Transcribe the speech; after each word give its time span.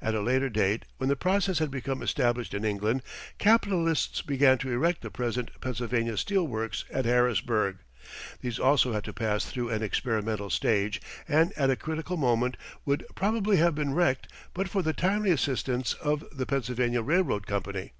At 0.00 0.14
a 0.14 0.22
later 0.22 0.48
date, 0.48 0.86
when 0.96 1.10
the 1.10 1.14
process 1.14 1.58
had 1.58 1.70
become 1.70 2.00
established 2.00 2.54
in 2.54 2.64
England, 2.64 3.02
capitalists 3.36 4.22
began 4.22 4.56
to 4.56 4.70
erect 4.72 5.02
the 5.02 5.10
present 5.10 5.50
Pennsylvania 5.60 6.16
Steel 6.16 6.48
Works 6.48 6.86
at 6.90 7.04
Harrisburg. 7.04 7.76
These 8.40 8.58
also 8.58 8.94
had 8.94 9.04
to 9.04 9.12
pass 9.12 9.44
through 9.44 9.68
an 9.68 9.82
experimental 9.82 10.48
stage 10.48 11.02
and 11.28 11.52
at 11.52 11.68
a 11.68 11.76
critical 11.76 12.16
moment 12.16 12.56
would 12.86 13.04
probably 13.14 13.58
have 13.58 13.74
been 13.74 13.92
wrecked 13.92 14.28
but 14.54 14.70
for 14.70 14.80
the 14.82 14.94
timely 14.94 15.32
assistance 15.32 15.92
of 15.92 16.24
the 16.32 16.46
Pennsylvania 16.46 17.02
Railroad 17.02 17.46
Company. 17.46 17.92